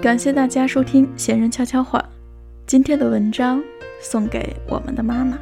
[0.00, 1.98] 感谢大家收听《闲人悄悄话》，
[2.68, 3.60] 今天的文章
[4.00, 5.36] 送给我们的妈妈。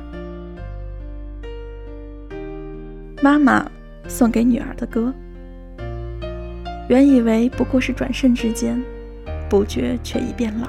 [3.22, 3.70] 妈妈
[4.08, 5.12] 送给女儿的歌。
[6.88, 8.82] 原以为不过是转瞬之间，
[9.46, 10.68] 不觉却已变老；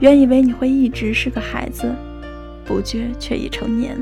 [0.00, 1.94] 原以为你会一直是个孩子，
[2.64, 3.96] 不觉却已成年。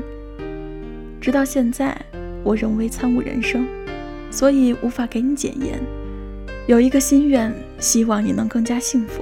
[1.21, 1.95] 直到现在，
[2.43, 3.67] 我仍未参悟人生，
[4.31, 5.79] 所以无法给你检验。
[6.65, 9.21] 有一个心愿，希望你能更加幸福。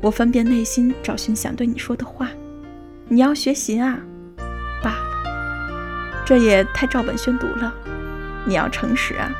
[0.00, 2.28] 我分辨内心，找寻想对你说的话。
[3.08, 3.98] 你要学习啊，
[4.80, 7.74] 罢了，这也太照本宣读了。
[8.46, 9.32] 你要诚实啊，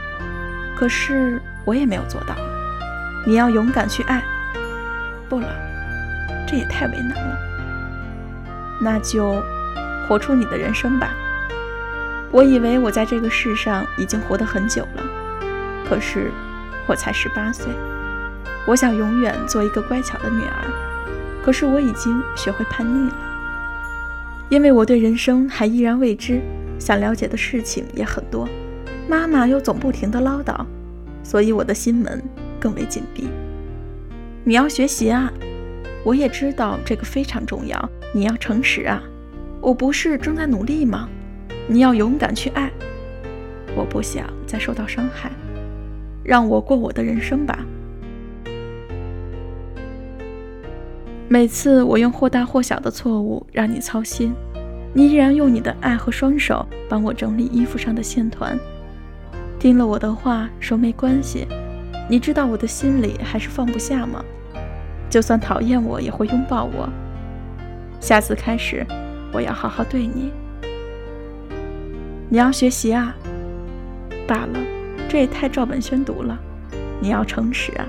[0.77, 2.35] 可是我也没有做到。
[3.25, 4.21] 你要勇敢去爱，
[5.29, 5.47] 不了，
[6.49, 7.39] 这也太为难了。
[8.83, 9.41] 那就
[10.09, 11.15] 活出你的人生吧。
[12.33, 15.05] 我以为我在这个世上已经活得很久了，
[15.89, 16.33] 可是。
[16.91, 17.73] 我才十八岁，
[18.67, 20.67] 我想永远做一个乖巧的女儿，
[21.41, 23.15] 可是我已经学会叛逆了，
[24.49, 26.41] 因为我对人生还依然未知，
[26.81, 28.49] 想了解的事情也很多，
[29.09, 30.67] 妈妈又总不停的唠叨，
[31.23, 32.21] 所以我的心门
[32.59, 33.29] 更为紧闭。
[34.43, 35.33] 你要学习啊，
[36.03, 37.89] 我也知道这个非常重要。
[38.13, 39.01] 你要诚实啊，
[39.61, 41.09] 我不是正在努力吗？
[41.69, 42.69] 你要勇敢去爱，
[43.77, 45.31] 我不想再受到伤害。
[46.23, 47.59] 让我过我的人生吧。
[51.29, 54.33] 每次我用或大或小的错误让你操心，
[54.93, 58.59] 你依然用你的爱和双手帮我整理衣服上的线团，
[59.59, 61.47] 听了我的话说没关系。
[62.09, 64.25] 你知道我的心里还是放不下吗？
[65.09, 66.89] 就算讨厌我也会拥抱我。
[68.01, 68.85] 下次开始，
[69.33, 70.33] 我要好好对你。
[72.29, 73.15] 你要学习啊。
[74.27, 74.80] 罢了。
[75.11, 76.39] 这也太照本宣读了，
[77.01, 77.85] 你要诚实啊！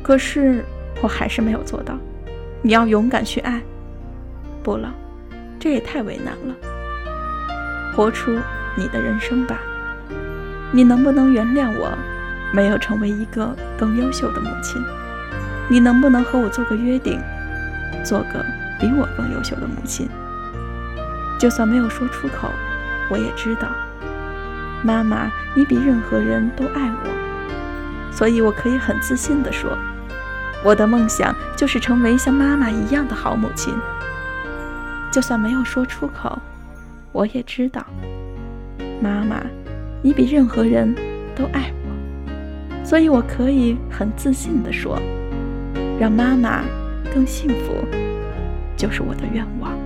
[0.00, 0.64] 可是
[1.02, 1.98] 我还是没有做到。
[2.62, 3.60] 你要勇敢去爱，
[4.62, 4.94] 不了，
[5.58, 6.54] 这也太为难了。
[7.92, 8.30] 活出
[8.76, 9.58] 你的人生吧。
[10.70, 11.90] 你能不能原谅我，
[12.52, 14.80] 没有成为一个更优秀的母亲？
[15.68, 17.18] 你能不能和我做个约定，
[18.04, 18.46] 做个
[18.78, 20.08] 比我更优秀的母亲？
[21.40, 22.52] 就算没有说出口，
[23.10, 23.68] 我也知道。
[24.82, 29.76] 妈妈，你比任何人都爱我，所以我可以很自信地说，
[30.64, 33.74] 我的梦想就是成为像妈妈一样的好母亲。
[35.10, 36.38] 就算没有说出口，
[37.12, 37.84] 我也知道，
[39.00, 39.42] 妈妈，
[40.02, 40.94] 你比任何人
[41.34, 45.00] 都爱我，所以我可以很自信地说，
[45.98, 46.62] 让妈妈
[47.12, 47.74] 更幸福，
[48.76, 49.79] 就是我的愿望。